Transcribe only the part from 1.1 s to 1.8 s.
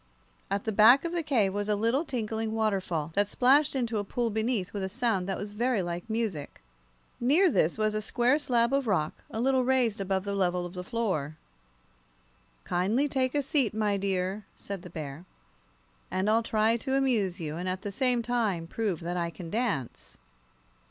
the cave was a